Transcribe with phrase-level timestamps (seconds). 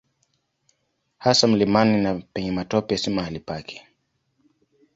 [1.17, 3.81] Hasa mlimani na penye matope si mahali pake.